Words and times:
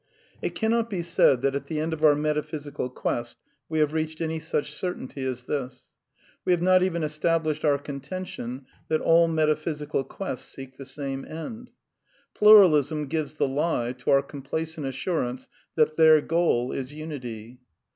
It 0.41 0.55
cannot 0.55 0.89
be 0.89 1.03
said 1.03 1.43
that 1.43 1.53
at 1.53 1.67
the 1.67 1.79
end 1.79 1.93
of 1.93 2.03
our 2.03 2.15
metaphysical 2.15 2.89
quest 2.89 3.37
we 3.69 3.77
have 3.77 3.93
reached 3.93 4.19
any 4.19 4.39
such 4.39 4.71
certainty 4.73 5.23
as 5.23 5.43
this. 5.43 5.93
We 6.43 6.51
have 6.53 6.61
not 6.63 6.81
even 6.81 7.03
established 7.03 7.63
our 7.63 7.77
contention 7.77 8.65
that 8.87 8.99
all 8.99 9.27
meta 9.27 9.55
physical 9.55 10.03
quests 10.03 10.49
seek 10.49 10.75
the 10.77 10.87
same 10.87 11.23
end. 11.23 11.69
Pluralism 12.33 13.09
gives 13.09 13.35
the 13.35 13.47
lie 13.47 13.93
to 13.99 14.09
our 14.09 14.23
complacent 14.23 14.87
assurance 14.87 15.47
that 15.75 15.97
their 15.97 16.19
goal 16.19 16.71
is 16.71 16.91
unity. 16.91 17.59